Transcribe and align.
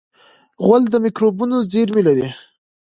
غول 0.63 0.83
د 0.89 0.95
مکروبونو 1.05 1.55
زېرمې 1.71 2.01
لري. 2.07 2.27